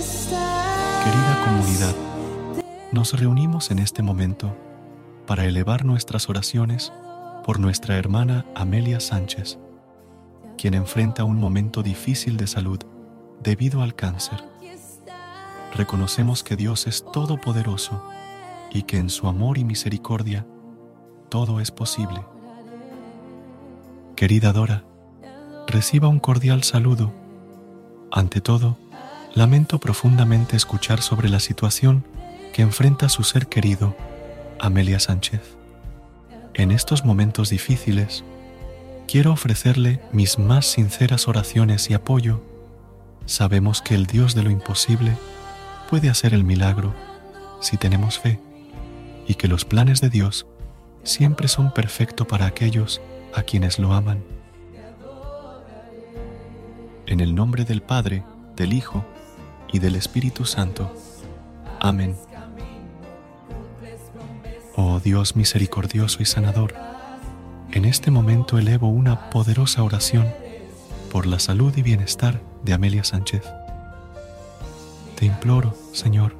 [0.00, 1.94] Querida comunidad,
[2.90, 4.56] nos reunimos en este momento
[5.26, 6.90] para elevar nuestras oraciones
[7.44, 9.58] por nuestra hermana Amelia Sánchez,
[10.56, 12.78] quien enfrenta un momento difícil de salud
[13.42, 14.42] debido al cáncer.
[15.76, 18.02] Reconocemos que Dios es todopoderoso
[18.72, 20.46] y que en su amor y misericordia
[21.28, 22.24] todo es posible.
[24.16, 24.82] Querida Dora,
[25.66, 27.12] reciba un cordial saludo.
[28.10, 28.78] Ante todo,
[29.34, 32.04] lamento profundamente escuchar sobre la situación
[32.52, 33.96] que enfrenta su ser querido,
[34.58, 35.56] Amelia Sánchez.
[36.54, 38.24] En estos momentos difíciles,
[39.06, 42.42] quiero ofrecerle mis más sinceras oraciones y apoyo.
[43.24, 45.16] Sabemos que el Dios de lo imposible
[45.88, 46.92] puede hacer el milagro
[47.60, 48.40] si tenemos fe
[49.28, 50.46] y que los planes de Dios
[51.04, 53.00] siempre son perfectos para aquellos
[53.34, 54.24] a quienes lo aman.
[57.06, 58.24] En el nombre del Padre,
[58.56, 59.04] del Hijo
[59.72, 60.94] y del Espíritu Santo.
[61.80, 62.16] Amén.
[64.76, 66.74] Oh Dios misericordioso y sanador,
[67.72, 70.26] en este momento elevo una poderosa oración
[71.10, 73.42] por la salud y bienestar de Amelia Sánchez.
[75.16, 76.36] Te imploro, Señor,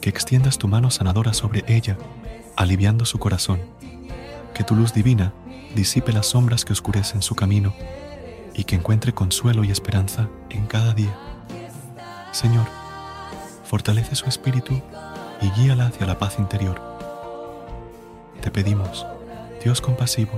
[0.00, 1.96] que extiendas tu mano sanadora sobre ella,
[2.56, 3.60] aliviando su corazón,
[4.54, 5.32] que tu luz divina
[5.74, 7.72] disipe las sombras que oscurecen su camino
[8.54, 11.31] y que encuentre consuelo y esperanza en cada día.
[12.32, 12.66] Señor,
[13.64, 14.80] fortalece su espíritu
[15.42, 16.80] y guíala hacia la paz interior.
[18.40, 19.06] Te pedimos,
[19.62, 20.32] Dios compasivo,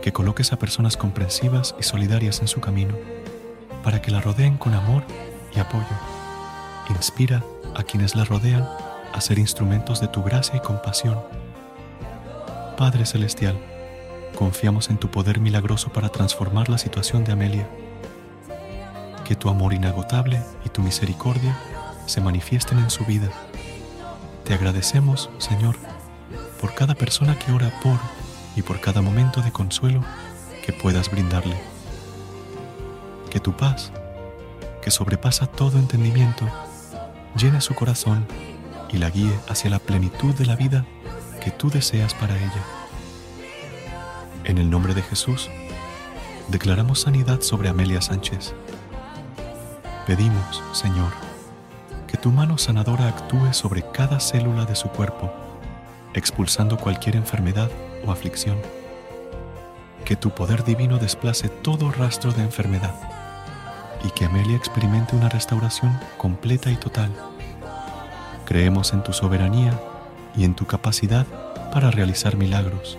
[0.00, 2.94] que coloques a personas comprensivas y solidarias en su camino,
[3.82, 5.02] para que la rodeen con amor
[5.54, 5.84] y apoyo.
[6.88, 7.42] Inspira
[7.74, 8.66] a quienes la rodean
[9.12, 11.18] a ser instrumentos de tu gracia y compasión.
[12.76, 13.58] Padre Celestial,
[14.36, 17.68] confiamos en tu poder milagroso para transformar la situación de Amelia.
[19.28, 21.54] Que tu amor inagotable y tu misericordia
[22.06, 23.28] se manifiesten en su vida.
[24.44, 25.76] Te agradecemos, Señor,
[26.58, 27.98] por cada persona que ora por
[28.56, 30.02] y por cada momento de consuelo
[30.64, 31.60] que puedas brindarle.
[33.28, 33.92] Que tu paz,
[34.80, 36.48] que sobrepasa todo entendimiento,
[37.36, 38.26] llene su corazón
[38.90, 40.86] y la guíe hacia la plenitud de la vida
[41.44, 42.64] que tú deseas para ella.
[44.44, 45.50] En el nombre de Jesús,
[46.48, 48.54] declaramos sanidad sobre Amelia Sánchez.
[50.08, 51.12] Pedimos, Señor,
[52.08, 55.30] que tu mano sanadora actúe sobre cada célula de su cuerpo,
[56.14, 57.70] expulsando cualquier enfermedad
[58.04, 58.56] o aflicción.
[60.04, 62.94] Que tu poder divino desplace todo rastro de enfermedad
[64.02, 67.12] y que Amelia experimente una restauración completa y total.
[68.46, 69.78] Creemos en tu soberanía
[70.36, 71.26] y en tu capacidad
[71.70, 72.98] para realizar milagros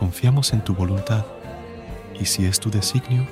[0.00, 1.26] confiamos en tu voluntad
[2.18, 3.26] y si es tu designio,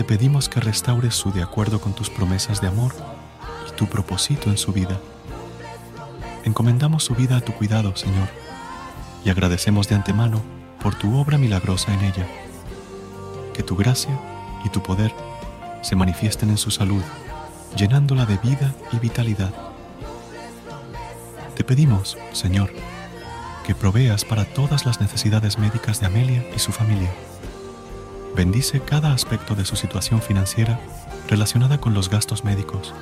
[0.00, 2.94] te pedimos que restaures su de acuerdo con tus promesas de amor
[3.68, 4.98] y tu propósito en su vida.
[6.42, 8.30] Encomendamos su vida a tu cuidado, Señor,
[9.26, 10.40] y agradecemos de antemano
[10.82, 12.26] por tu obra milagrosa en ella.
[13.52, 14.18] Que tu gracia
[14.64, 15.12] y tu poder
[15.82, 17.02] se manifiesten en su salud,
[17.76, 19.52] llenándola de vida y vitalidad.
[21.54, 22.72] Te pedimos, Señor,
[23.66, 27.10] que proveas para todas las necesidades médicas de Amelia y su familia.
[28.34, 30.80] Bendice cada aspecto de su situación financiera
[31.28, 32.94] relacionada con los gastos médicos.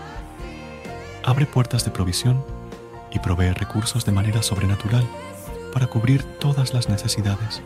[1.24, 2.42] Abre puertas de provisión
[3.12, 5.06] y provee recursos de manera sobrenatural
[5.72, 7.62] para cubrir todas las necesidades.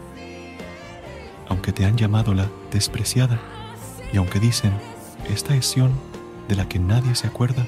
[1.49, 3.39] Aunque te han llamado la despreciada
[4.13, 4.73] y aunque dicen,
[5.33, 5.75] esta es
[6.49, 7.67] de la que nadie se acuerda,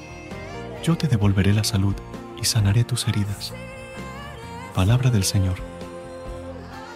[0.83, 1.95] yo te devolveré la salud
[2.41, 3.53] y sanaré tus heridas.
[4.75, 5.57] Palabra del Señor.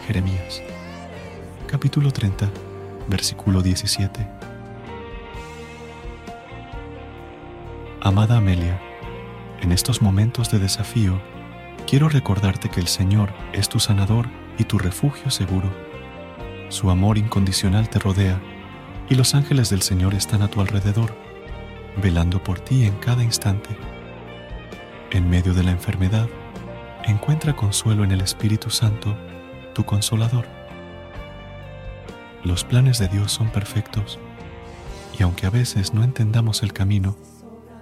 [0.06, 0.62] Jeremías,
[1.66, 2.50] capítulo 30,
[3.08, 4.28] versículo 17.
[8.00, 8.80] Amada Amelia,
[9.60, 11.20] en estos momentos de desafío,
[11.86, 14.26] quiero recordarte que el Señor es tu sanador
[14.58, 15.70] y tu refugio seguro.
[16.68, 18.40] Su amor incondicional te rodea
[19.08, 21.16] y los ángeles del Señor están a tu alrededor,
[22.00, 23.70] velando por ti en cada instante.
[25.10, 26.28] En medio de la enfermedad,
[27.04, 29.16] encuentra consuelo en el Espíritu Santo,
[29.74, 30.57] tu consolador.
[32.44, 34.18] Los planes de Dios son perfectos
[35.18, 37.16] y aunque a veces no entendamos el camino,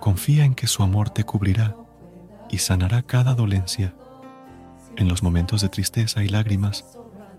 [0.00, 1.76] confía en que su amor te cubrirá
[2.48, 3.94] y sanará cada dolencia.
[4.96, 6.84] En los momentos de tristeza y lágrimas,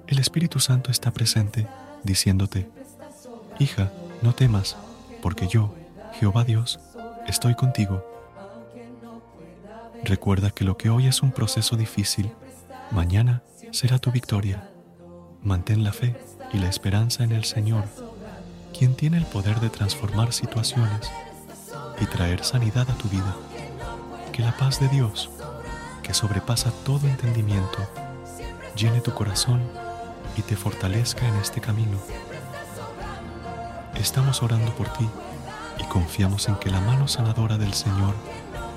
[0.06, 1.68] el Espíritu Santo está presente,
[2.04, 2.70] diciéndote,
[3.58, 3.92] Hija,
[4.22, 4.78] no temas,
[5.22, 5.74] porque yo,
[6.20, 6.80] Jehová Dios,
[7.26, 8.04] estoy contigo
[10.04, 12.32] Recuerda que lo que hoy es un proceso difícil,
[12.92, 14.70] mañana será tu victoria.
[15.42, 16.16] Mantén la fe
[16.54, 17.86] y la esperanza en el Señor,
[18.78, 21.10] quien tiene el poder de transformar situaciones.
[22.00, 23.36] y traer sanidad a tu vida.
[24.32, 25.32] Que la paz de Dios,
[26.04, 27.80] que sobrepasa todo entendimiento,
[28.76, 29.62] llene tu corazón
[30.36, 31.98] y te fortalezca en este camino.
[33.96, 35.10] Estamos orando por ti
[35.80, 38.14] y confiamos en que la mano sanadora del Señor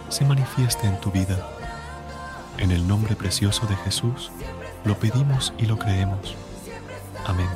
[0.09, 1.47] se manifieste en tu vida.
[2.59, 4.31] En el nombre precioso de Jesús,
[4.85, 6.35] lo pedimos y lo creemos.
[7.31, 7.49] Amén.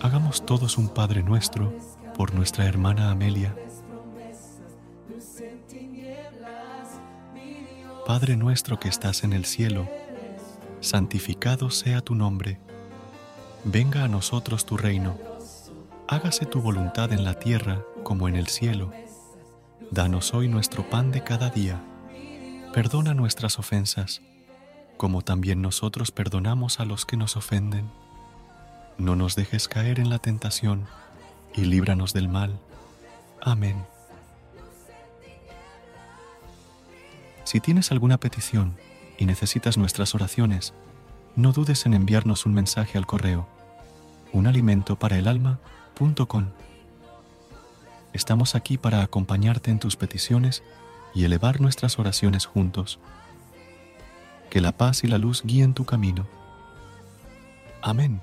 [0.00, 1.76] Hagamos todos un Padre nuestro
[2.16, 3.56] por nuestra hermana Amelia.
[8.06, 9.88] Padre nuestro que estás en el cielo,
[10.78, 12.60] santificado sea tu nombre.
[13.64, 15.18] Venga a nosotros tu reino.
[16.06, 18.92] Hágase tu voluntad en la tierra como en el cielo.
[19.90, 21.82] Danos hoy nuestro pan de cada día.
[22.72, 24.22] Perdona nuestras ofensas,
[24.96, 27.88] como también nosotros perdonamos a los que nos ofenden.
[28.98, 30.86] No nos dejes caer en la tentación,
[31.54, 32.58] y líbranos del mal.
[33.40, 33.86] Amén.
[37.44, 38.76] Si tienes alguna petición
[39.18, 40.74] y necesitas nuestras oraciones,
[41.36, 43.46] no dudes en enviarnos un mensaje al correo
[44.32, 46.46] unalimentoparaalalma.com.
[48.12, 50.62] Estamos aquí para acompañarte en tus peticiones
[51.14, 52.98] y elevar nuestras oraciones juntos.
[54.56, 56.26] Que la paz y la luz guíen tu camino.
[57.82, 58.22] Amén.